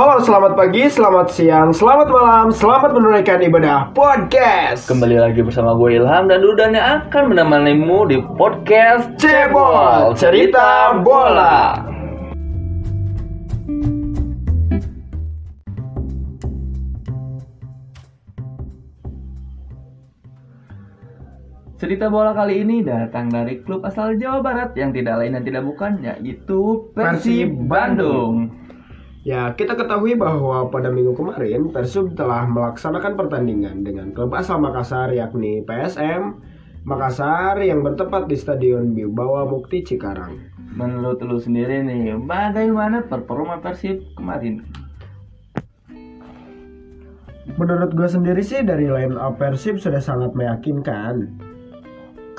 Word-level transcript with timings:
Halo, 0.00 0.16
selamat 0.24 0.56
pagi, 0.56 0.88
selamat 0.88 1.28
siang, 1.28 1.76
selamat 1.76 2.08
malam, 2.08 2.48
selamat 2.48 2.96
menunaikan 2.96 3.44
ibadah 3.44 3.92
podcast. 3.92 4.88
Kembali 4.88 5.20
lagi 5.20 5.44
bersama 5.44 5.76
gue 5.76 6.00
Ilham 6.00 6.24
dan 6.24 6.40
Dudan 6.40 6.72
yang 6.72 7.04
akan 7.04 7.36
menemanimu 7.36 8.08
di 8.08 8.16
podcast 8.40 9.12
Cebol, 9.20 10.16
cerita 10.16 10.96
bola. 11.04 11.84
Cerita 21.76 22.08
bola 22.08 22.32
kali 22.32 22.64
ini 22.64 22.80
datang 22.80 23.28
dari 23.28 23.60
klub 23.60 23.84
asal 23.84 24.16
Jawa 24.16 24.40
Barat 24.40 24.72
yang 24.80 24.96
tidak 24.96 25.20
lain 25.20 25.36
dan 25.36 25.44
tidak 25.44 25.68
bukan 25.68 26.00
yaitu 26.00 26.88
Persib 26.96 27.52
Bandung. 27.68 28.59
Ya, 29.20 29.52
kita 29.52 29.76
ketahui 29.76 30.16
bahwa 30.16 30.72
pada 30.72 30.88
minggu 30.88 31.12
kemarin 31.12 31.68
Persib 31.68 32.16
telah 32.16 32.48
melaksanakan 32.48 33.20
pertandingan 33.20 33.84
dengan 33.84 34.16
klub 34.16 34.32
asal 34.32 34.56
Makassar 34.56 35.12
yakni 35.12 35.60
PSM 35.60 36.40
Makassar 36.88 37.60
yang 37.60 37.84
bertempat 37.84 38.32
di 38.32 38.40
Stadion 38.40 38.96
Wibawa 38.96 39.44
Mukti 39.44 39.84
Cikarang. 39.84 40.40
Menurut 40.72 41.20
lu 41.20 41.36
sendiri 41.36 41.84
nih, 41.84 42.16
bagaimana 42.24 43.04
performa 43.04 43.60
Persib 43.60 44.00
kemarin? 44.16 44.64
Menurut 47.60 47.92
gue 47.92 48.08
sendiri 48.08 48.40
sih 48.40 48.64
dari 48.64 48.88
line 48.88 49.20
up 49.20 49.36
Persib 49.36 49.76
sudah 49.76 50.00
sangat 50.00 50.32
meyakinkan. 50.32 51.49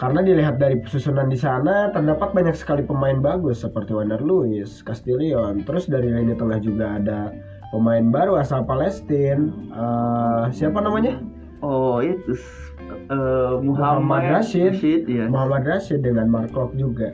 Karena 0.02 0.26
dilihat 0.26 0.58
dari 0.58 0.82
susunan 0.90 1.30
di 1.30 1.38
sana 1.38 1.94
terdapat 1.94 2.34
banyak 2.34 2.58
sekali 2.58 2.82
pemain 2.82 3.22
bagus 3.22 3.62
seperti 3.62 3.94
Wander 3.94 4.18
Luiz, 4.18 4.82
Castillion. 4.82 5.62
Terus 5.62 5.86
dari 5.86 6.10
lini 6.10 6.34
tengah 6.34 6.58
juga 6.58 6.98
ada 6.98 7.30
pemain 7.70 8.10
baru 8.10 8.42
asal 8.42 8.66
Palestina. 8.66 9.46
Eh, 9.70 10.44
siapa 10.58 10.82
namanya? 10.82 11.22
Oh 11.62 12.02
itu 12.02 12.34
eh, 12.34 13.54
Muhammad 13.62 14.26
Muhammad, 14.26 14.42
Rashid. 14.42 15.06
ya. 15.06 15.30
Muhammad 15.30 15.70
Rashid 15.70 16.02
dengan 16.02 16.34
Mark 16.34 16.50
Klok 16.50 16.74
juga. 16.74 17.14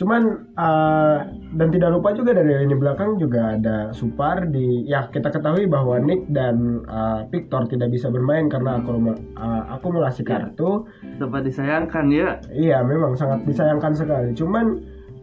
Cuman 0.00 0.22
eh, 0.56 1.16
dan 1.52 1.68
tidak 1.68 1.92
lupa 1.92 2.16
juga 2.16 2.32
dari 2.32 2.56
lini 2.56 2.72
belakang 2.72 3.20
juga 3.20 3.52
ada 3.52 3.92
Supardi. 3.92 4.88
Ya 4.88 5.04
kita 5.06 5.28
ketahui 5.28 5.68
bahwa 5.68 6.00
Nick 6.00 6.24
dan 6.32 6.80
eh, 6.82 7.20
Victor 7.28 7.68
tidak 7.68 7.92
bisa 7.92 8.08
bermain 8.08 8.48
karena 8.48 8.80
akumula- 8.80 9.20
eh, 9.36 9.62
akumulasi 9.70 10.24
Ya. 10.24 10.40
kartu. 10.40 10.88
Dapat 11.20 11.40
disayangkan 11.44 12.08
ya. 12.08 12.40
Iya 12.48 12.80
memang 12.80 13.12
sangat 13.12 13.44
disayangkan 13.44 13.92
sekali. 13.92 14.32
Cuman 14.32 14.80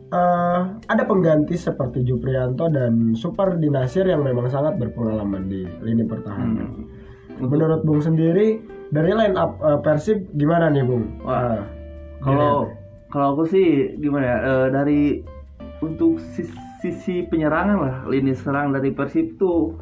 eh, 0.07 0.59
ada 0.85 1.03
pengganti 1.03 1.57
seperti 1.57 2.05
Juprianto 2.05 2.69
dan 2.69 3.11
Supardi 3.11 3.67
Nasir 3.67 4.05
yang 4.05 4.21
memang 4.21 4.45
sangat 4.45 4.77
berpengalaman 4.77 5.49
di 5.49 5.65
lini 5.81 6.05
pertahanan. 6.05 6.69
Hmm. 6.69 6.85
Untuk- 7.41 7.49
Menurut 7.49 7.81
Bung 7.81 7.99
sendiri 7.99 8.61
dari 8.87 9.09
line 9.09 9.33
up 9.33 9.57
eh, 9.59 9.81
Persib 9.81 10.21
gimana 10.33 10.69
nih 10.69 10.85
Bung? 10.85 11.17
Wah, 11.21 11.33
Ah, 11.33 11.61
Kalau? 12.21 12.69
Kalau 13.17 13.33
aku 13.33 13.43
sih 13.49 13.97
gimana 13.97 14.25
ya 14.29 14.37
eh, 14.45 14.67
dari 14.69 15.01
untuk 15.81 16.21
sisi, 16.37 16.53
sisi 16.85 17.25
penyerangan 17.25 17.77
lah 17.81 17.95
lini 18.05 18.37
serang 18.37 18.77
dari 18.77 18.93
Persib 18.93 19.41
tuh 19.41 19.73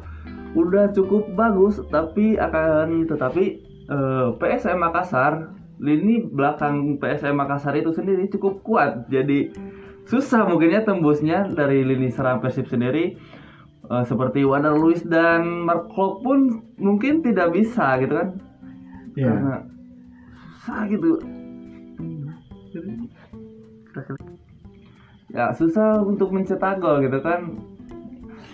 udah 0.56 0.88
cukup 0.96 1.28
bagus 1.36 1.76
tapi 1.92 2.40
akan 2.40 3.04
tetapi 3.04 3.44
eh, 3.92 4.28
PSM 4.40 4.80
Makassar 4.80 5.52
lini 5.76 6.24
belakang 6.24 6.96
PSM 6.96 7.36
Makassar 7.36 7.76
itu 7.76 7.92
sendiri 7.92 8.24
cukup 8.32 8.64
kuat. 8.64 9.12
Jadi 9.12 9.52
susah 10.08 10.48
mungkinnya 10.48 10.88
tembusnya 10.88 11.44
dari 11.52 11.84
lini 11.84 12.08
serang 12.08 12.40
Persib 12.40 12.72
sendiri. 12.72 13.20
Eh, 13.86 14.04
seperti 14.08 14.48
Wander 14.48 14.72
Luiz 14.72 15.04
dan 15.04 15.68
Mark 15.68 15.92
Klok 15.92 16.24
pun 16.24 16.64
mungkin 16.80 17.20
tidak 17.20 17.52
bisa 17.52 18.00
gitu 18.00 18.16
kan. 18.16 18.28
Iya. 19.16 19.32
karena 19.32 19.56
susah 20.60 20.80
gitu 20.92 21.35
ya 25.32 25.52
susah 25.52 26.00
untuk 26.04 26.32
mencetak 26.32 26.80
gol 26.80 27.02
gitu 27.02 27.18
kan. 27.20 27.60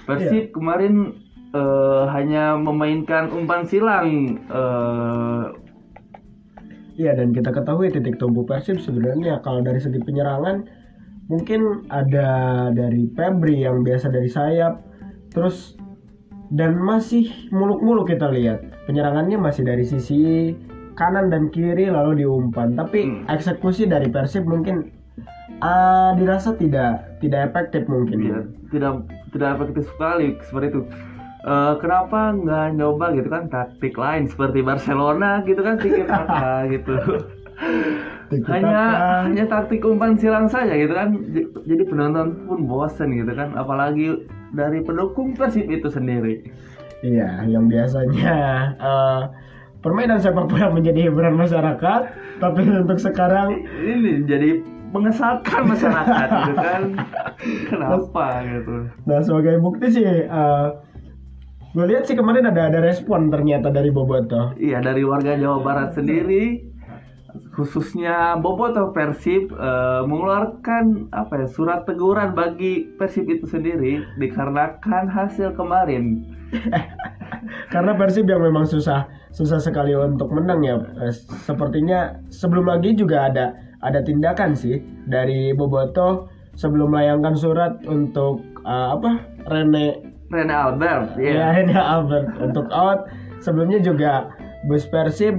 Persib 0.03 0.51
kemarin 0.51 1.15
eh, 1.55 2.05
hanya 2.11 2.59
memainkan 2.59 3.31
umpan 3.31 3.63
silang 3.63 4.39
eh, 4.51 5.45
Iya 6.93 7.17
dan 7.17 7.33
kita 7.33 7.49
ketahui 7.57 7.89
titik 7.89 8.21
tumbuh 8.21 8.45
Persib 8.45 8.77
sebenarnya 8.77 9.41
kalau 9.41 9.65
dari 9.65 9.81
segi 9.81 9.97
penyerangan 9.97 10.69
mungkin 11.33 11.89
ada 11.89 12.69
dari 12.69 13.09
Febri 13.17 13.65
yang 13.65 13.81
biasa 13.81 14.13
dari 14.13 14.29
sayap 14.29 14.77
terus 15.33 15.81
dan 16.53 16.77
masih 16.77 17.33
muluk-muluk 17.49 18.13
kita 18.13 18.29
lihat. 18.29 18.61
Penyerangannya 18.85 19.41
masih 19.41 19.65
dari 19.65 19.89
sisi 19.89 20.53
kanan 21.01 21.33
dan 21.33 21.49
kiri 21.49 21.89
lalu 21.89 22.21
diumpan. 22.21 22.77
Tapi 22.77 23.09
Hmm. 23.09 23.25
eksekusi 23.33 23.89
dari 23.89 24.13
Persib 24.13 24.45
mungkin 24.45 24.93
ah, 25.62 26.17
dirasa 26.19 26.56
tidak 26.56 27.21
tidak 27.23 27.53
efektif 27.53 27.87
mungkin. 27.87 28.19
Ya, 28.21 28.41
tidak 28.73 28.93
tidak 29.33 29.49
efektif 29.61 29.84
sekali 29.95 30.37
seperti 30.45 30.67
itu. 30.77 30.83
Eh, 31.43 31.75
kenapa 31.83 32.39
nggak 32.39 32.78
nyoba 32.78 33.19
gitu 33.19 33.27
kan 33.27 33.50
taktik 33.50 33.99
lain 33.99 34.31
seperti 34.31 34.62
Barcelona 34.62 35.43
gitu 35.43 35.59
kan 35.59 35.75
tiki 35.75 36.06
taka 36.11 36.71
gitu. 36.71 36.95
Hanya 38.47 38.81
hanya 39.27 39.45
taktik 39.50 39.83
umpan 39.83 40.15
silang 40.15 40.47
saja 40.47 40.71
gitu 40.71 40.95
kan. 40.95 41.19
Jadi 41.67 41.83
penonton 41.83 42.47
pun 42.47 42.62
bosen 42.71 43.11
gitu 43.19 43.34
kan 43.34 43.59
apalagi 43.59 44.23
dari 44.55 44.87
pendukung 44.87 45.34
Persib 45.34 45.67
itu 45.67 45.91
sendiri. 45.91 46.47
Iya, 47.03 47.43
yang 47.50 47.67
biasanya 47.67 48.34
eh, 48.79 49.21
permainan 49.83 50.23
sepak 50.23 50.47
bola 50.47 50.71
menjadi 50.71 51.11
hiburan 51.11 51.34
masyarakat, 51.34 52.03
tapi 52.39 52.61
untuk 52.71 53.03
sekarang 53.03 53.67
ini 53.83 54.23
jadi 54.31 54.62
mengesalkan 54.93 55.67
masyarakat 55.67 56.29
gitu 56.29 56.55
kan 56.61 56.83
kenapa 57.69 58.25
gitu 58.45 58.77
Nah 59.09 59.19
sebagai 59.25 59.57
bukti 59.59 59.89
sih, 59.89 60.05
gue 61.73 61.85
lihat 61.89 62.05
sih 62.05 62.13
kemarin 62.13 62.45
ada 62.45 62.69
ada 62.69 62.85
respon 62.85 63.33
ternyata 63.33 63.73
dari 63.73 63.89
Boboto. 63.89 64.53
iya 64.61 64.85
dari 64.85 65.03
warga 65.03 65.33
Jawa 65.41 65.65
Barat 65.65 65.97
sendiri 65.97 66.69
khususnya 67.57 68.37
Boboto 68.37 68.93
Persib 68.93 69.49
eh, 69.57 70.03
mengeluarkan 70.05 71.09
apa 71.17 71.45
ya 71.45 71.49
surat 71.49 71.89
teguran 71.89 72.37
bagi 72.37 72.93
Persib 73.01 73.25
itu 73.33 73.49
sendiri 73.49 74.05
dikarenakan 74.21 75.09
hasil 75.09 75.57
kemarin 75.57 76.21
Karena 77.73 77.97
Persib 77.97 78.29
yang 78.29 78.45
memang 78.45 78.69
susah 78.69 79.09
susah 79.33 79.57
sekali 79.57 79.97
untuk 79.97 80.29
menang 80.29 80.61
ya. 80.61 80.77
Eh, 81.09 81.15
sepertinya 81.49 82.21
sebelum 82.29 82.69
lagi 82.69 82.93
juga 82.93 83.33
ada 83.33 83.57
ada 83.82 84.00
tindakan 84.00 84.54
sih 84.54 84.78
dari 85.10 85.50
Boboto 85.53 86.31
sebelum 86.54 86.94
melayangkan 86.94 87.34
surat 87.34 87.72
untuk 87.84 88.41
eh, 88.62 88.88
apa 88.94 89.22
Rene 89.50 90.15
Rene 90.32 90.54
Albert 90.54 91.19
ya 91.19 91.31
ya 91.34 91.47
Rene 91.59 91.76
Albert 91.76 92.28
untuk 92.41 92.66
out. 92.70 93.10
Sebelumnya 93.43 93.82
juga 93.82 94.31
bus 94.70 94.87
Persib 94.87 95.34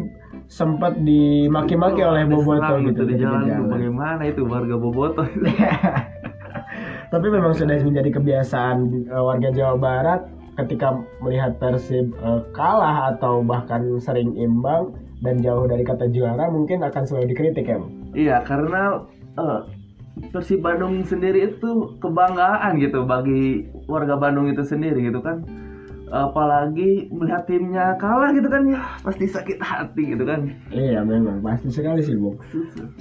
sempat 0.52 1.00
dimaki-maki 1.02 2.04
oleh 2.04 2.28
Boboto 2.28 2.60
Diserang 2.60 2.84
gitu 2.92 3.02
di 3.08 3.16
jalan 3.16 3.48
jalan. 3.48 3.72
bagaimana 3.72 4.22
itu 4.28 4.44
warga 4.44 4.76
Boboto 4.76 5.24
Tapi 7.14 7.28
memang 7.30 7.54
sudah 7.56 7.80
menjadi 7.80 8.10
kebiasaan 8.12 9.08
eh, 9.08 9.24
warga 9.24 9.50
Jawa 9.56 9.76
Barat 9.80 10.22
ketika 10.60 11.00
melihat 11.24 11.56
Persib 11.64 12.12
eh, 12.12 12.42
kalah 12.52 13.16
atau 13.16 13.40
bahkan 13.40 14.04
sering 14.04 14.36
imbang 14.36 14.92
dan 15.24 15.40
jauh 15.40 15.64
dari 15.64 15.88
kata 15.88 16.12
juara 16.12 16.52
mungkin 16.52 16.84
akan 16.84 17.08
selalu 17.08 17.32
dikritik 17.32 17.72
ya. 17.72 17.80
Iya, 18.14 18.46
karena 18.46 19.04
eh, 19.38 19.60
Persib 20.30 20.62
Bandung 20.62 21.02
sendiri 21.02 21.50
itu 21.54 21.98
kebanggaan 21.98 22.78
gitu 22.78 23.02
bagi 23.04 23.66
warga 23.90 24.14
Bandung 24.14 24.46
itu 24.50 24.62
sendiri 24.62 25.10
gitu 25.10 25.20
kan. 25.20 25.42
Apalagi 26.14 27.10
melihat 27.10 27.50
timnya 27.50 27.98
kalah 27.98 28.30
gitu 28.38 28.46
kan 28.46 28.70
ya 28.70 28.78
pasti 29.02 29.26
sakit 29.26 29.58
hati 29.58 30.14
gitu 30.14 30.22
kan. 30.22 30.54
Iya 30.70 31.02
memang 31.02 31.42
pasti 31.42 31.74
sekali 31.74 32.06
sih 32.06 32.14
Bung. 32.14 32.38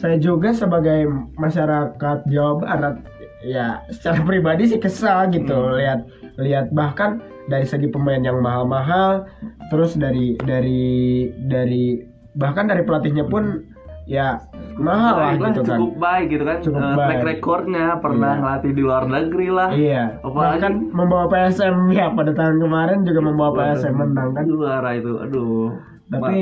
Saya 0.01 0.17
juga 0.17 0.57
sebagai 0.57 1.05
masyarakat 1.37 2.19
Jawa 2.33 2.53
Barat 2.65 3.05
ya 3.45 3.85
secara 3.93 4.23
pribadi 4.25 4.73
sih 4.73 4.81
kesal 4.81 5.29
gitu 5.35 5.53
Hmm. 5.53 5.77
lihat 5.77 6.01
lihat 6.41 6.67
bahkan 6.73 7.21
dari 7.51 7.67
segi 7.67 7.91
pemain 7.91 8.23
yang 8.23 8.41
mahal-mahal 8.41 9.27
terus 9.69 9.99
dari 9.99 10.39
dari 10.47 11.29
dari 11.51 12.01
bahkan 12.39 12.71
dari 12.71 12.87
pelatihnya 12.87 13.27
pun 13.29 13.67
ya 14.07 14.41
mahal 14.79 15.15
lah 15.15 15.31
gitu 15.35 15.45
kan. 15.63 15.79
cukup 15.79 15.93
baik 15.97 16.27
gitu 16.29 16.45
kan. 16.45 16.59
Cukup 16.61 16.81
baik. 16.83 16.99
track 16.99 17.23
recordnya 17.27 17.87
pernah 17.99 18.33
Iya. 18.33 18.41
ngelatih 18.41 18.73
di 18.73 18.83
luar 18.83 19.05
negeri 19.05 19.49
lah. 19.49 19.69
Iya. 19.71 20.05
Apalagi- 20.21 20.61
Bahkan 20.61 20.75
membawa 20.91 21.25
PSM 21.27 21.77
ya 21.99 22.07
pada 22.11 22.33
tahun 22.33 22.57
kemarin 22.59 22.99
juga 23.03 23.21
membawa 23.21 23.51
PSM 23.53 23.95
menang 23.95 24.31
kan. 24.33 24.45
Juara 24.47 24.91
itu, 24.95 25.13
aduh. 25.19 25.71
Tapi 26.09 26.37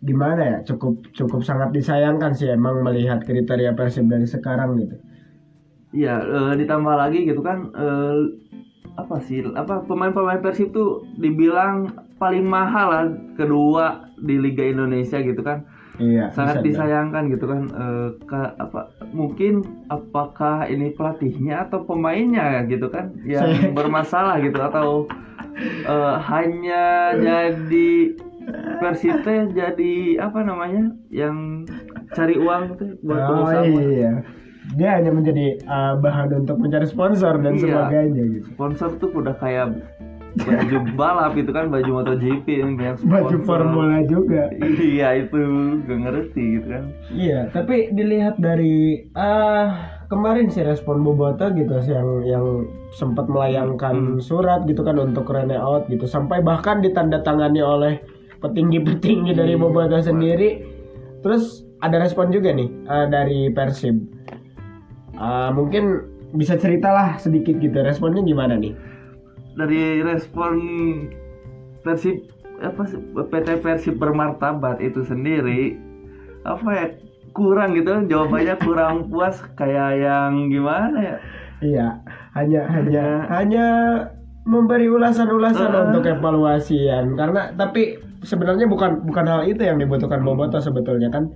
gimana 0.00 0.42
ya? 0.42 0.56
Cukup 0.64 1.06
cukup 1.12 1.40
sangat 1.40 1.70
disayangkan 1.70 2.32
sih 2.32 2.50
emang 2.50 2.82
melihat 2.82 3.22
kriteria 3.22 3.72
Persib 3.72 4.08
dari 4.08 4.26
sekarang 4.26 4.76
gitu. 4.76 4.96
Iya, 5.92 6.18
eh, 6.18 6.52
ditambah 6.56 6.94
lagi 6.96 7.22
gitu 7.22 7.44
kan 7.44 7.68
eh, 7.70 8.16
apa 8.92 9.16
sih 9.20 9.40
apa 9.46 9.84
pemain-pemain 9.84 10.40
Persib 10.40 10.72
tuh 10.72 11.04
dibilang 11.16 11.88
paling 12.16 12.44
mahal 12.44 12.88
lah 12.88 13.04
kedua 13.34 14.04
di 14.16 14.36
Liga 14.36 14.62
Indonesia 14.62 15.16
gitu 15.18 15.40
kan 15.40 15.64
Iya. 15.94 16.32
sangat 16.32 16.64
bisa, 16.64 16.88
disayangkan 16.88 17.28
gitu 17.28 17.44
kan 17.44 17.62
Eh, 17.68 18.08
ka- 18.24 18.56
apa 18.56 18.80
mungkin 19.10 19.60
apakah 19.86 20.64
ini 20.64 20.90
pelatihnya 20.90 21.68
atau 21.68 21.84
pemainnya 21.84 22.64
gitu 22.64 22.88
kan 22.88 23.12
yang 23.22 23.44
Saya- 23.44 23.72
bermasalah 23.72 24.40
gitu 24.40 24.56
atau 24.56 25.04
eh, 25.84 26.14
hanya 26.22 26.84
jadi 27.14 28.16
Persib 28.80 29.22
teh 29.22 29.46
jadi 29.48 29.94
apa 30.18 30.42
namanya 30.42 30.90
yang 31.08 31.62
cari 32.10 32.34
uang 32.34 32.74
teh 32.74 32.90
buat 32.98 33.20
Oh 33.20 33.26
pengusaha 33.28 33.64
iya. 33.70 34.12
Dia 34.72 34.94
hanya 34.94 35.10
menjadi 35.10 35.58
uh, 35.62 35.94
bahan 35.96 36.32
untuk 36.38 36.56
mencari 36.56 36.86
sponsor 36.86 37.38
dan 37.38 37.54
Iya. 37.54 37.62
sebagainya 37.62 38.22
gitu. 38.32 38.46
sponsor 38.50 38.90
tuh 38.96 39.10
udah 39.12 39.34
kayak 39.36 39.78
baju 40.34 40.76
balap 40.92 41.32
itu 41.34 41.48
kan 41.48 41.68
baju 41.68 41.90
MotoGP 41.94 42.46
yang 42.54 42.72
banyak 42.74 42.96
Baju 43.00 43.36
sponsor. 43.36 43.44
formula 43.44 44.00
juga. 44.02 44.48
iya 44.78 45.18
itu 45.18 45.38
gak 45.82 45.98
ngerti 46.00 46.42
gitu 46.54 46.66
kan 46.68 46.84
Iya, 47.10 47.40
tapi 47.48 47.90
dilihat 47.90 48.36
dari 48.36 49.04
ah 49.12 49.76
kemarin 50.06 50.48
sih 50.48 50.60
respon 50.60 51.00
Boboto 51.00 51.48
gitu 51.50 51.72
sih 51.80 51.92
yang 51.92 52.08
yang 52.22 52.46
sempat 52.90 53.24
melayangkan 53.26 53.92
Hmm. 53.92 54.20
surat 54.20 54.64
gitu 54.64 54.80
kan 54.80 54.96
untuk 54.96 55.24
Rene 55.26 55.54
out 55.54 55.84
gitu 55.86 56.04
sampai 56.04 56.40
bahkan 56.40 56.80
ditandatangani 56.80 57.60
oleh 57.60 58.00
petinggi-petinggi 58.38 59.32
dari 59.32 59.52
Iya, 59.52 59.60
Boboto 59.60 59.94
Pak. 59.94 60.04
sendiri. 60.04 60.64
Terus 61.20 61.44
ada 61.78 61.96
respon 61.98 62.28
juga 62.28 62.50
nih 62.50 62.68
ah, 62.84 63.06
dari 63.06 63.48
Persib. 63.48 63.96
Ah, 65.12 65.48
mungkin 65.50 66.08
bisa 66.32 66.56
ceritalah 66.56 67.16
sedikit 67.16 67.56
gitu 67.56 67.76
responnya 67.78 68.20
gimana 68.20 68.56
nih? 68.56 68.72
Dari 69.54 70.00
respon 70.00 70.54
Persib 71.82 72.30
apa 72.62 72.86
sih, 72.86 72.98
PT 72.98 73.58
Persib 73.58 73.98
bermartabat 73.98 74.78
itu 74.78 75.02
sendiri 75.02 75.74
apa 76.42 76.68
ya 76.70 76.86
kurang 77.32 77.74
gitu 77.74 78.06
jawabannya 78.06 78.54
kurang 78.60 78.94
puas 79.10 79.42
kayak 79.56 79.98
yang 79.98 80.46
gimana 80.48 80.98
ya? 80.98 81.16
Iya, 81.62 81.86
hanya 82.34 82.62
hanya 82.70 83.06
hanya. 83.30 83.66
memberi 84.42 84.90
ulasan-ulasan 84.90 85.70
Eh. 85.70 85.82
untuk 85.86 86.02
evaluasian 86.02 87.14
karena 87.14 87.54
tapi 87.54 87.94
sebenarnya 88.26 88.66
bukan 88.66 89.06
bukan 89.06 89.22
hal 89.22 89.46
itu 89.46 89.62
yang 89.62 89.78
dibutuhkan 89.78 90.26
Boboto 90.26 90.58
sebetulnya 90.58 91.14
kan 91.14 91.30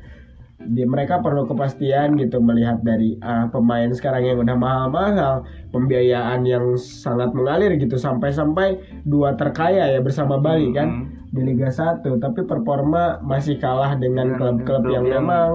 di 0.59 0.83
mereka 0.83 1.21
perlu 1.21 1.45
kepastian 1.45 2.17
gitu 2.17 2.41
melihat 2.41 2.81
dari 2.81 3.21
ah, 3.21 3.45
pemain 3.47 3.93
sekarang 3.93 4.25
yang 4.25 4.39
udah 4.41 4.57
mahal-mahal 4.57 5.35
pembiayaan 5.69 6.43
yang 6.43 6.75
sangat 6.75 7.31
mengalir 7.31 7.77
gitu 7.77 7.95
sampai-sampai 7.95 8.75
dua 9.05 9.37
terkaya 9.37 9.85
ya 9.87 10.01
bersama 10.01 10.37
Bali 10.37 10.73
kan 10.73 10.89
Hmm. 10.89 11.05
di 11.29 11.43
Liga 11.45 11.69
1 11.69 12.17
tapi 12.17 12.41
performa 12.43 13.21
masih 13.21 13.57
kalah 13.57 13.95
dengan 13.95 14.33
klub-klub 14.35 14.81
klub 14.81 14.89
yang 14.89 15.05
yang- 15.05 15.29
memang 15.29 15.51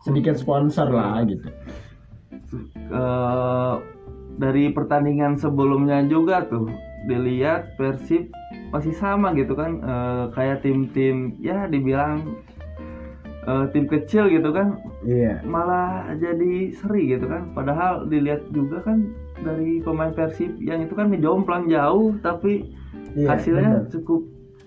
sedikit 0.00 0.34
sponsor 0.34 0.88
lah 0.88 1.20
gitu 1.22 1.46
Eh, 2.84 3.74
dari 4.34 4.68
pertandingan 4.68 5.36
sebelumnya 5.36 6.04
juga 6.04 6.44
tuh 6.44 6.68
dilihat 7.02 7.76
Persib 7.76 8.28
masih 8.68 8.92
sama 8.92 9.32
gitu 9.32 9.52
kan 9.52 9.80
Eh, 9.80 10.24
kayak 10.30 10.60
tim-tim 10.60 11.36
ya 11.38 11.64
dibilang 11.66 12.40
eh, 13.42 13.64
tim 13.70 13.84
kecil 13.86 14.30
gitu 14.30 14.50
kan 14.50 14.78
iya 15.02 15.42
malah 15.42 16.14
jadi 16.16 16.70
seri 16.74 17.12
gitu 17.12 17.26
kan 17.26 17.50
padahal 17.52 18.06
dilihat 18.06 18.46
juga 18.50 18.82
kan 18.82 19.10
dari 19.42 19.82
pemain 19.82 20.14
Persib 20.14 20.54
yang 20.62 20.82
itu 20.82 20.94
kan 20.94 21.10
menjomplang 21.10 21.66
jauh 21.66 22.14
tapi 22.22 22.70
iya, 23.18 23.34
hasilnya 23.34 23.82
benar. 23.82 23.90
cukup 23.90 24.22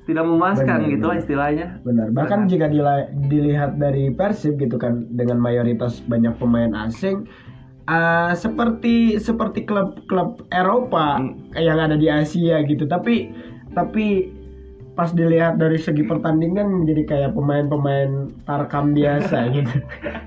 tidak 0.06 0.22
memuaskan 0.22 0.86
Benar, 0.86 0.92
gitu 0.94 1.06
lah 1.10 1.18
istilahnya 1.18 1.68
Benar. 1.82 2.08
Bahkan 2.14 2.46
jika 2.46 2.70
dila- 2.70 3.10
dilihat 3.26 3.82
dari 3.82 4.14
Persib 4.14 4.62
gitu 4.62 4.78
kan 4.78 5.10
dengan 5.10 5.42
mayoritas 5.42 5.98
banyak 6.06 6.38
pemain 6.38 6.70
asing 6.86 7.26
ah, 7.90 8.38
seperti 8.38 9.18
seperti 9.18 9.66
klub-klub 9.66 10.46
Eropa 10.54 11.18
Hmm. 11.18 11.50
yang 11.58 11.82
ada 11.82 11.98
di 11.98 12.06
Asia 12.06 12.62
gitu. 12.66 12.86
Tapi 12.86 13.34
tapi 13.74 14.30
pas 14.96 15.12
dilihat 15.12 15.56
dari 15.56 15.76
segi 15.76 16.02
pertandingan 16.02 16.66
menjadi 16.74 17.04
kayak 17.06 17.32
pemain-pemain 17.32 18.12
tarkam 18.42 18.92
biasa 18.92 19.38
gitu. 19.56 19.76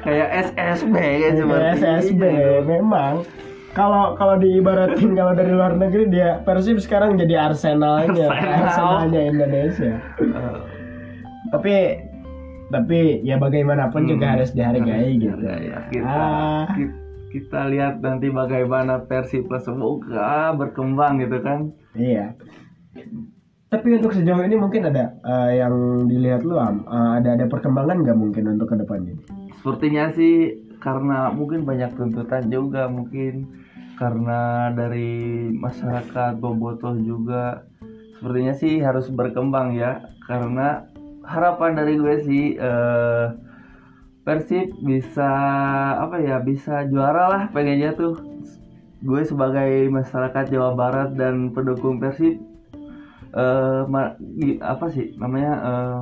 kayak 0.00 0.28
SSB 0.52 0.94
ya 0.94 1.30
seperti 1.32 1.64
SSB 1.74 2.22
memang. 2.62 3.24
Kalau 3.68 4.12
kalau 4.12 4.36
diibaratin 4.36 5.12
kalau 5.12 5.32
dari 5.32 5.50
luar 5.50 5.72
negeri 5.72 6.08
dia 6.08 6.40
Persib 6.40 6.76
sekarang 6.78 7.14
jadi 7.14 7.48
Arsenalnya 7.48 8.26
Arsenal. 8.26 8.58
Arsenalnya 8.60 9.20
Indonesia. 9.24 9.92
Eh, 10.18 10.58
tapi 11.48 11.74
tapi 12.68 12.98
ya 13.22 13.36
bagaimanapun 13.36 14.04
Hmm. 14.04 14.10
juga 14.10 14.36
harus 14.36 14.50
dihargai 14.50 15.16
gitu. 15.16 15.40
ya, 15.40 15.78
kita 15.88 16.04
Ah, 16.10 16.68
ki- 16.70 16.96
kita 17.30 17.68
lihat 17.68 18.00
nanti 18.00 18.28
bagaimana 18.28 19.00
Persib 19.00 19.48
semoga 19.58 20.52
berkembang 20.52 21.16
gitu 21.18 21.38
kan. 21.40 21.72
Iya 21.94 22.34
tapi 23.68 24.00
untuk 24.00 24.16
sejauh 24.16 24.44
ini 24.44 24.56
mungkin 24.56 24.88
ada 24.88 25.12
eh, 25.24 25.60
yang 25.60 26.08
dilihat 26.08 26.44
lu 26.44 26.56
Am, 26.56 26.84
Eh, 26.88 27.10
ada 27.20 27.36
ada 27.36 27.46
perkembangan 27.48 28.04
nggak 28.04 28.18
mungkin 28.18 28.56
untuk 28.56 28.72
ke 28.72 28.76
depannya 28.80 29.16
sepertinya 29.58 30.14
sih 30.14 30.64
karena 30.78 31.34
mungkin 31.34 31.66
banyak 31.66 31.98
tuntutan 31.98 32.46
juga 32.48 32.86
mungkin. 32.86 33.66
Karena 33.98 34.70
dari 34.70 35.50
masyarakat 35.50 36.38
Bobotoh 36.38 36.94
juga 37.02 37.66
sepertinya 38.14 38.54
sih 38.54 38.78
harus 38.78 39.10
berkembang 39.10 39.74
ya. 39.74 40.06
Karena 40.22 40.86
harapan 41.26 41.74
dari 41.74 41.98
gue 41.98 42.16
sih 42.22 42.44
eh, 42.54 43.26
Persib 44.22 44.70
bisa 44.84 45.30
apa 45.98 46.20
ya 46.20 46.38
bisa 46.38 46.86
juara 46.86 47.26
lah 47.26 47.42
pengennya 47.50 47.98
tuh. 47.98 48.14
Gue 49.02 49.26
sebagai 49.26 49.90
masyarakat 49.90 50.50
Jawa 50.50 50.78
Barat 50.78 51.18
dan 51.18 51.50
pendukung 51.50 51.98
Persib 51.98 52.38
eh 53.38 53.80
ma- 53.86 54.18
gi- 54.34 54.58
apa 54.58 54.90
sih 54.90 55.14
namanya 55.14 55.52
eh, 55.62 55.98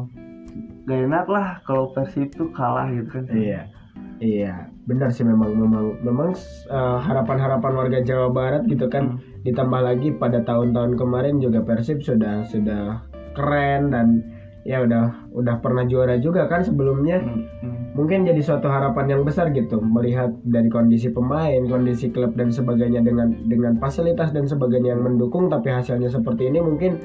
gak 0.86 1.00
enak 1.04 1.26
lah 1.28 1.46
kalau 1.62 1.92
Persib 1.92 2.32
tuh 2.32 2.48
kalah 2.50 2.88
gitu 2.88 3.10
kan 3.12 3.24
iya 3.30 3.68
iya 4.16 4.72
benar 4.88 5.12
sih 5.12 5.20
memang 5.22 5.52
memang 5.52 6.00
memang 6.00 6.32
eh, 6.70 6.98
harapan-harapan 7.04 7.72
warga 7.76 8.00
Jawa 8.00 8.32
Barat 8.32 8.64
gitu 8.66 8.88
kan 8.88 9.20
Hmm. 9.20 9.20
ditambah 9.44 9.78
lagi 9.78 10.10
pada 10.10 10.42
tahun-tahun 10.42 10.96
kemarin 10.96 11.38
juga 11.38 11.60
Persib 11.60 12.00
sudah 12.00 12.42
sudah 12.48 13.04
keren 13.36 13.92
dan 13.92 14.24
ya 14.66 14.82
udah 14.82 15.30
udah 15.30 15.62
pernah 15.62 15.86
juara 15.86 16.18
juga 16.18 16.50
kan 16.50 16.64
sebelumnya 16.64 17.22
Hmm, 17.22 17.46
hmm. 17.62 17.94
mungkin 17.94 18.26
jadi 18.26 18.42
suatu 18.42 18.66
harapan 18.66 19.06
yang 19.08 19.22
besar 19.22 19.54
gitu 19.54 19.78
melihat 19.78 20.34
dari 20.42 20.66
kondisi 20.66 21.06
pemain, 21.08 21.62
kondisi 21.64 22.10
klub 22.10 22.34
dan 22.34 22.50
sebagainya 22.50 22.98
dengan 23.00 23.30
dengan 23.46 23.78
fasilitas 23.78 24.34
dan 24.34 24.50
sebagainya 24.50 24.98
yang 24.98 25.06
mendukung 25.06 25.46
tapi 25.46 25.70
hasilnya 25.70 26.10
seperti 26.10 26.50
ini 26.50 26.58
mungkin 26.58 26.98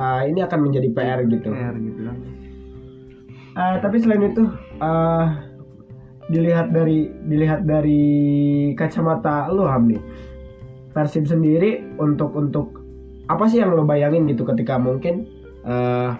uh, 0.00 0.24
ini 0.24 0.40
akan 0.40 0.58
menjadi 0.64 0.88
PR 0.96 1.20
gitu. 1.28 1.52
PR 1.52 1.76
gitu 1.76 2.00
kan 2.08 2.16
Uh, 3.50 3.82
tapi 3.82 3.98
selain 3.98 4.30
itu 4.30 4.46
uh, 4.78 5.26
dilihat 6.30 6.70
dari 6.70 7.10
dilihat 7.26 7.66
dari 7.66 8.02
kacamata 8.78 9.50
lu 9.50 9.66
Ham 9.66 9.90
nih. 9.90 9.98
Persib 10.94 11.26
sendiri 11.26 11.82
untuk 11.98 12.30
untuk 12.38 12.78
apa 13.26 13.46
sih 13.50 13.62
yang 13.62 13.74
lo 13.74 13.82
bayangin 13.82 14.26
gitu 14.30 14.46
ketika 14.46 14.78
mungkin 14.78 15.26
uh, 15.66 16.14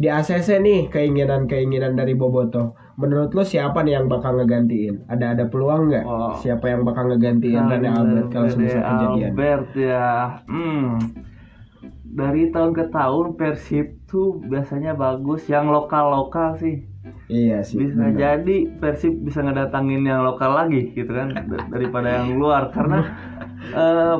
di 0.00 0.08
ACC 0.08 0.60
nih 0.60 0.88
keinginan-keinginan 0.88 2.00
dari 2.00 2.16
Boboto. 2.16 2.72
Menurut 2.96 3.32
lo 3.36 3.44
siapa 3.44 3.84
nih 3.84 4.00
yang 4.00 4.08
bakal 4.08 4.40
ngegantiin? 4.40 5.08
Ada 5.08 5.36
ada 5.36 5.44
peluang 5.48 5.92
nggak? 5.92 6.04
Wow. 6.04 6.36
Siapa 6.40 6.64
yang 6.68 6.84
bakal 6.84 7.12
ngegantiin 7.12 7.64
Rene 7.68 7.88
Albert 7.92 8.28
kalau 8.32 8.48
semisal 8.48 8.80
kejadian? 8.80 9.32
Albert 9.36 9.68
ya 9.76 10.08
hmm. 10.48 10.92
Dari 12.10 12.50
tahun 12.50 12.74
ke 12.74 12.84
tahun 12.90 13.26
Persib 13.34 13.86
tuh 14.04 14.42
biasanya 14.42 14.92
bagus 14.92 15.46
yang 15.46 15.70
lokal-lokal 15.70 16.58
sih 16.58 16.82
Iya 17.26 17.62
sih. 17.62 17.78
bisa 17.78 17.94
benar. 17.96 18.18
jadi 18.18 18.56
Persib 18.76 19.22
bisa 19.22 19.40
ngedatangin 19.40 20.02
yang 20.02 20.26
lokal 20.26 20.52
lagi 20.52 20.90
gitu 20.92 21.08
kan 21.08 21.30
da- 21.32 21.66
daripada 21.70 22.20
yang 22.20 22.34
luar 22.34 22.68
karena 22.70 23.06
eh, 23.80 24.16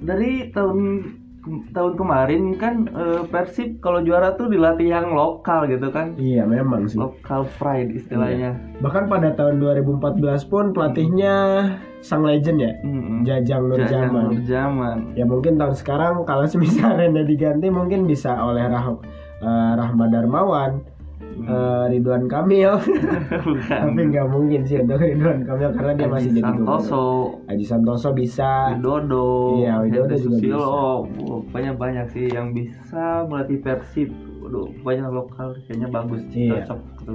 dari 0.00 0.50
tahun 0.50 0.78
tahun 1.72 1.98
kemarin 1.98 2.54
kan 2.54 2.86
eh, 2.88 3.26
Persib 3.26 3.78
kalau 3.78 3.98
juara 4.00 4.34
tuh 4.34 4.46
dilatih 4.46 4.88
yang 4.88 5.10
lokal 5.10 5.66
gitu 5.66 5.90
kan 5.90 6.14
Iya 6.14 6.46
memang 6.46 6.86
sih. 6.86 6.98
lokal 6.98 7.46
pride 7.56 7.90
istilahnya 7.92 8.54
Bahkan 8.78 9.06
pada 9.06 9.34
tahun 9.34 9.58
2014 9.58 10.22
pun 10.46 10.70
pelatihnya 10.70 11.34
sang 11.98 12.22
legend 12.22 12.58
ya, 12.58 12.72
Mm-mm. 12.82 13.22
Jajang 13.22 13.70
Jajang 13.70 14.10
Nurjaman. 14.10 14.24
Nurjaman. 14.34 14.96
Ya 15.14 15.22
mungkin 15.22 15.54
tahun 15.54 15.74
sekarang 15.74 16.26
kalau 16.26 16.46
semisal 16.50 16.94
Rene 16.94 17.22
diganti 17.22 17.70
mungkin 17.70 18.06
bisa 18.06 18.34
oleh 18.36 18.62
Rah 18.62 18.86
eh, 19.42 19.72
Rahmat 19.78 20.08
Darmawan 20.10 20.82
eh, 21.40 21.84
Ridwan 21.88 22.24
Kamil. 22.26 22.72
Tapi 23.82 24.00
nggak 24.08 24.26
mungkin 24.28 24.60
sih 24.62 24.80
untuk 24.80 24.98
Ridwan 24.98 25.42
Kamil 25.42 25.70
karena 25.72 25.92
dia 25.94 26.08
masih 26.08 26.30
jadi 26.32 26.50
gubernur 26.52 26.78
Santoso, 26.82 27.04
Haji 27.48 27.64
Santoso 27.64 28.08
bisa. 28.12 28.50
Widodo, 28.76 29.28
Iya, 29.58 29.74
Widodo 29.80 30.14
juga 30.14 30.36
Susilo, 30.36 30.58
bisa. 30.58 30.68
Wah, 30.68 30.96
pokoknya 31.48 31.72
banyak 31.74 32.06
sih 32.10 32.26
yang 32.28 32.52
bisa 32.52 33.24
melatih 33.26 33.58
Persib. 33.58 34.10
Waduh, 34.42 34.68
banyak 34.82 35.08
lokal 35.08 35.54
kayaknya 35.64 35.88
bagus, 35.88 36.20
Iya. 36.30 36.66
cocok 36.66 36.78
gitu. 36.98 37.12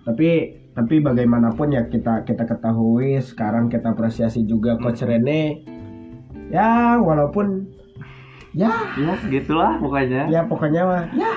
tapi 0.00 0.28
tapi 0.70 0.94
bagaimanapun 0.96 1.72
ya 1.72 1.84
kita 1.84 2.24
kita 2.24 2.44
ketahui 2.44 3.20
sekarang 3.20 3.68
kita 3.68 3.92
apresiasi 3.92 4.44
juga 4.44 4.76
coach 4.76 5.02
Rene. 5.02 5.60
Ya 6.48 6.96
walaupun 6.96 7.68
ya. 8.52 8.70
Ya, 8.96 9.14
gitulah 9.28 9.78
pokoknya. 9.78 10.26
ya 10.28 10.40
pokoknya 10.44 10.82
mah 10.82 11.04
ya 11.14 11.30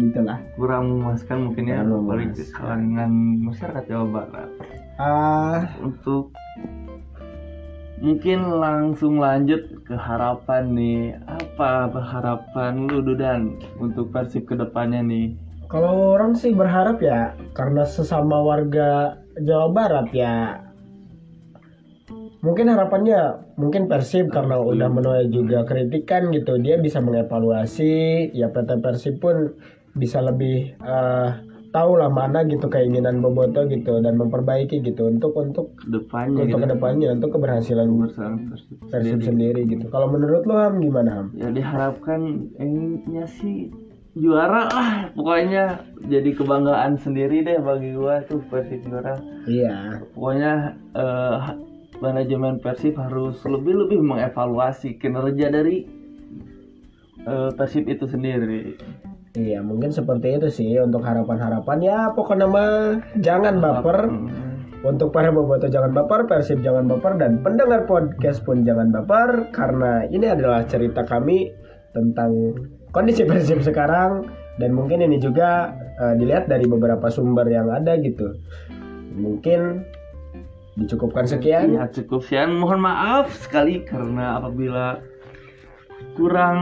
gitulah 0.00 0.40
Kurang 0.56 0.96
memuaskan 0.96 1.52
mungkin 1.52 1.64
ya 1.68 1.84
balik 1.84 2.32
kalangan 2.56 3.12
masyarakat 3.44 3.84
Jawa 3.84 4.06
Barat. 4.08 4.50
ah 4.96 5.68
Untuk 5.84 6.32
mungkin 8.00 8.40
langsung 8.56 9.20
lanjut 9.20 9.60
ke 9.84 9.92
harapan 9.92 10.72
nih. 10.72 11.20
Apa 11.28 11.92
harapan 11.92 12.88
lu 12.88 13.04
Dudan 13.04 13.60
untuk 13.76 14.08
Persib 14.08 14.48
ke 14.48 14.56
depannya 14.56 15.04
nih? 15.04 15.36
kalau 15.70 16.18
orang 16.18 16.34
sih 16.34 16.50
berharap 16.50 16.98
ya 16.98 17.38
karena 17.54 17.86
sesama 17.86 18.42
warga 18.42 19.22
Jawa 19.38 19.70
Barat 19.70 20.10
ya 20.10 20.58
mungkin 22.42 22.66
harapannya 22.66 23.38
mungkin 23.54 23.86
Persib 23.86 24.34
karena 24.34 24.58
udah 24.58 24.90
menuai 24.90 25.30
juga 25.30 25.62
kritikan 25.62 26.34
gitu 26.34 26.58
dia 26.58 26.74
bisa 26.74 26.98
mengevaluasi 26.98 28.34
ya 28.34 28.50
PT 28.50 28.82
Persib 28.82 29.22
pun 29.22 29.54
bisa 29.94 30.22
lebih 30.22 30.74
eh, 30.78 31.28
tahu 31.70 32.02
lah 32.02 32.10
mana 32.10 32.42
gitu 32.46 32.66
keinginan 32.66 33.22
Boboto 33.22 33.62
gitu 33.70 34.02
dan 34.02 34.18
memperbaiki 34.18 34.82
gitu 34.82 35.06
untuk 35.06 35.32
untuk 35.38 35.78
Ke 35.78 35.86
depannya 36.02 36.42
untuk 36.42 36.46
gitu. 36.50 36.58
ke 36.58 36.68
depannya 36.74 37.08
untuk 37.14 37.30
keberhasilan 37.38 37.86
Persib 37.88 38.78
Persib 38.90 39.18
sendiri. 39.22 39.22
sendiri 39.22 39.60
gitu 39.70 39.86
kalau 39.88 40.10
menurut 40.10 40.42
lo 40.50 40.58
Ham 40.58 40.82
gimana 40.82 41.10
Ham? 41.14 41.26
ya 41.38 41.48
diharapkan 41.54 42.50
inginnya 42.58 43.24
sih 43.30 43.70
juara 44.18 44.66
lah 44.66 44.90
pokoknya 45.14 45.86
jadi 46.10 46.30
kebanggaan 46.34 46.98
sendiri 46.98 47.46
deh 47.46 47.62
bagi 47.62 47.94
gua 47.94 48.18
tuh 48.26 48.42
Persib 48.50 48.82
juara 48.82 49.14
iya 49.46 50.02
pokoknya 50.10 50.74
eh, 50.98 51.38
manajemen 52.02 52.58
Persib 52.58 52.98
harus 52.98 53.38
lebih 53.46 53.86
lebih 53.86 54.02
mengevaluasi 54.02 54.98
kinerja 54.98 55.54
dari 55.54 55.86
eh, 57.22 57.50
Persib 57.54 57.86
itu 57.86 58.10
sendiri 58.10 58.74
Iya 59.38 59.62
mungkin 59.62 59.94
seperti 59.94 60.42
itu 60.42 60.48
sih 60.50 60.70
untuk 60.82 61.06
harapan-harapan. 61.06 61.78
Ya 61.78 61.98
pokoknya 62.10 62.46
mah 62.50 62.98
jangan 63.22 63.62
baper. 63.62 64.10
Untuk 64.80 65.12
para 65.12 65.30
boboto 65.30 65.70
jangan 65.70 65.94
baper. 65.94 66.26
Persib 66.26 66.66
jangan 66.66 66.90
baper. 66.90 67.14
Dan 67.14 67.38
pendengar 67.46 67.86
podcast 67.86 68.42
pun 68.42 68.66
jangan 68.66 68.90
baper 68.90 69.54
karena 69.54 70.02
ini 70.10 70.26
adalah 70.26 70.66
cerita 70.66 71.06
kami 71.06 71.46
tentang 71.94 72.58
kondisi 72.90 73.22
Persib 73.22 73.62
sekarang. 73.62 74.26
Dan 74.58 74.74
mungkin 74.74 74.98
ini 74.98 75.22
juga 75.22 75.78
eh, 76.02 76.14
dilihat 76.18 76.50
dari 76.50 76.66
beberapa 76.66 77.06
sumber 77.06 77.46
yang 77.46 77.70
ada 77.70 77.94
gitu. 78.02 78.34
Mungkin 79.14 79.86
dicukupkan 80.74 81.30
sekian. 81.30 81.78
Ya 81.78 81.86
cukup 81.86 82.26
sekian. 82.26 82.58
Mohon 82.58 82.82
maaf 82.82 83.30
sekali 83.46 83.86
karena 83.86 84.42
apabila 84.42 84.98
kurang 86.14 86.60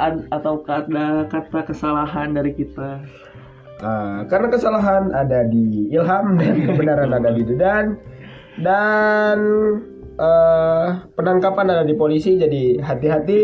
ad- 0.00 0.26
atau 0.32 0.62
ada 0.66 1.28
kata 1.30 1.60
kesalahan 1.66 2.34
dari 2.34 2.52
kita. 2.56 3.02
Ah, 3.84 4.24
karena 4.26 4.48
kesalahan 4.48 5.12
ada 5.12 5.44
di 5.44 5.92
Ilham 5.92 6.40
dan 6.40 6.56
kebenaran 6.68 7.12
ada 7.12 7.28
di 7.28 7.42
Dudan 7.44 8.00
dan 8.64 9.38
eh, 10.16 10.88
penangkapan 11.12 11.66
ada 11.70 11.84
di 11.84 11.92
polisi 11.92 12.40
jadi 12.40 12.80
hati-hati. 12.80 13.40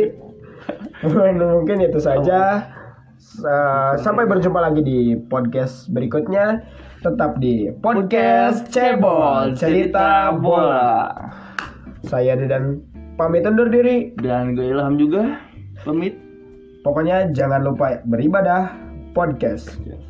Mungkin 1.05 1.79
itu 1.85 2.01
saja. 2.01 2.65
Eh, 3.23 3.93
sampai 4.01 4.25
berjumpa 4.27 4.61
lagi 4.61 4.83
di 4.83 5.15
podcast 5.29 5.93
berikutnya. 5.93 6.65
Tetap 7.03 7.43
di 7.43 7.69
podcast 7.83 8.71
cebol 8.71 9.59
cerita 9.59 10.33
bola. 10.39 11.11
Saya 12.07 12.39
Dudan 12.39 12.92
pamit 13.23 13.47
undur 13.47 13.71
diri 13.71 14.11
Dan 14.19 14.59
gue 14.59 14.75
Ilham 14.75 14.99
juga 14.99 15.39
pamit. 15.87 16.19
pokoknya 16.83 17.31
jangan 17.31 17.63
lupa 17.63 18.03
beribadah 18.11 18.75
podcast 19.15 19.79
Yes. 19.87 20.03